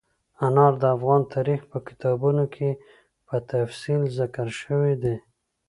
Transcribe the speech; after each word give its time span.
انار 0.45 0.73
د 0.81 0.83
افغان 0.95 1.21
تاریخ 1.33 1.61
په 1.71 1.77
کتابونو 1.87 2.43
کې 2.55 2.69
په 3.27 3.35
تفصیل 3.51 4.01
ذکر 4.19 4.47
شوي 4.61 4.93
دي. 5.03 5.15